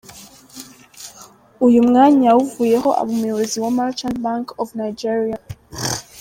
Uyu 1.65 1.79
mwanya 1.87 2.23
yawuvuyeho 2.29 2.89
aba 2.99 3.09
umuyobozi 3.15 3.57
wa 3.63 3.71
Merchant 3.77 4.17
Bank 4.25 4.45
of 4.61 4.67
Nigeria. 4.81 5.37